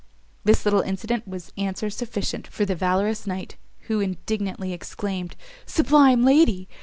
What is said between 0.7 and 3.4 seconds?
incident was answer sufficient for the valorous